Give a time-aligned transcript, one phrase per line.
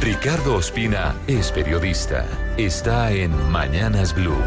[0.00, 2.24] Ricardo Ospina es periodista.
[2.56, 4.38] Está en Mañanas Blue.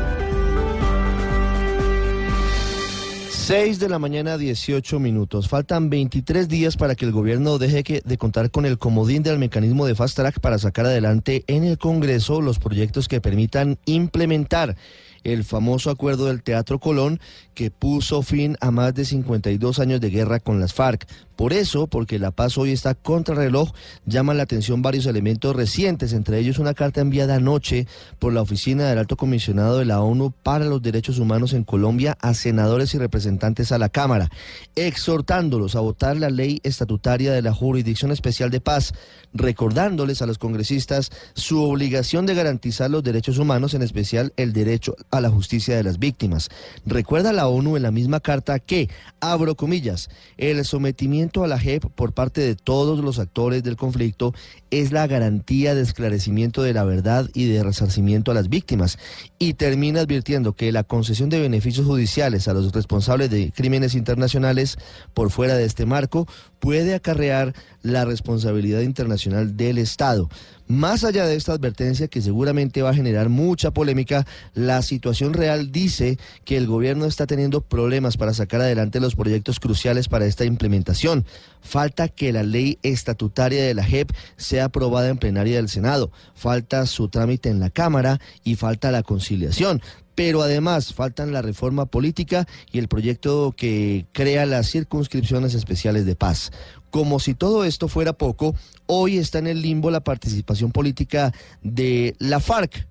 [3.30, 5.50] 6 de la mañana, 18 minutos.
[5.50, 9.86] Faltan 23 días para que el gobierno deje de contar con el comodín del mecanismo
[9.86, 14.78] de Fast Track para sacar adelante en el Congreso los proyectos que permitan implementar
[15.24, 17.20] el famoso acuerdo del Teatro Colón
[17.54, 21.08] que puso fin a más de 52 años de guerra con las FARC.
[21.36, 23.72] Por eso, porque la paz hoy está contra reloj,
[24.06, 27.88] llaman la atención varios elementos recientes, entre ellos una carta enviada anoche
[28.20, 32.16] por la Oficina del Alto Comisionado de la ONU para los Derechos Humanos en Colombia
[32.22, 34.30] a senadores y representantes a la Cámara,
[34.76, 38.94] exhortándolos a votar la ley estatutaria de la Jurisdicción Especial de Paz,
[39.34, 44.96] recordándoles a los congresistas su obligación de garantizar los derechos humanos, en especial el derecho
[45.12, 46.50] a la justicia de las víctimas.
[46.86, 51.86] Recuerda la ONU en la misma carta que, abro comillas, el sometimiento a la JEP
[51.94, 54.34] por parte de todos los actores del conflicto
[54.72, 58.98] es la garantía de esclarecimiento de la verdad y de resarcimiento a las víctimas.
[59.38, 64.78] Y termina advirtiendo que la concesión de beneficios judiciales a los responsables de crímenes internacionales
[65.14, 66.28] por fuera de este marco
[66.60, 70.30] puede acarrear la responsabilidad internacional del Estado.
[70.68, 75.01] Más allá de esta advertencia que seguramente va a generar mucha polémica, la situación
[75.34, 80.26] real dice que el gobierno está teniendo problemas para sacar adelante los proyectos cruciales para
[80.26, 81.26] esta implementación.
[81.62, 86.86] Falta que la ley estatutaria de la JEP sea aprobada en plenaria del Senado, falta
[86.86, 89.82] su trámite en la Cámara y falta la conciliación
[90.14, 96.16] pero además faltan la reforma política y el proyecto que crea las circunscripciones especiales de
[96.16, 96.52] paz.
[96.92, 98.54] Como si todo esto fuera poco,
[98.86, 102.88] hoy está en el limbo la participación política de la FARC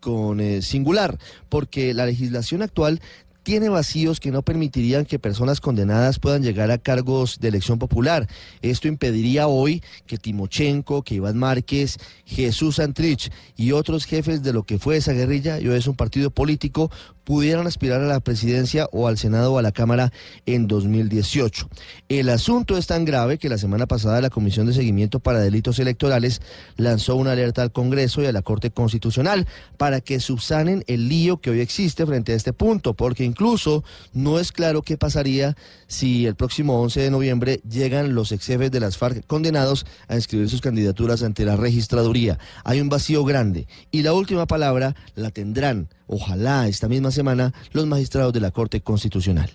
[0.00, 3.00] con eh, singular, porque la legislación actual
[3.48, 8.28] tiene vacíos que no permitirían que personas condenadas puedan llegar a cargos de elección popular.
[8.60, 11.96] Esto impediría hoy que Timochenko, que Iván Márquez,
[12.26, 15.96] Jesús Santrich y otros jefes de lo que fue esa guerrilla, y hoy es un
[15.96, 16.90] partido político,
[17.28, 20.14] pudieran aspirar a la presidencia o al Senado o a la Cámara
[20.46, 21.68] en 2018.
[22.08, 25.78] El asunto es tan grave que la semana pasada la Comisión de Seguimiento para Delitos
[25.78, 26.40] Electorales
[26.78, 29.46] lanzó una alerta al Congreso y a la Corte Constitucional
[29.76, 34.40] para que subsanen el lío que hoy existe frente a este punto, porque incluso no
[34.40, 35.56] es claro qué pasaría
[35.86, 40.16] si el próximo 11 de noviembre llegan los ex jefes de las FARC condenados a
[40.16, 42.40] inscribir sus candidaturas ante la registraduría.
[42.64, 47.86] Hay un vacío grande y la última palabra la tendrán, ojalá esta misma semana, los
[47.86, 49.50] magistrados de la Corte Constitucional.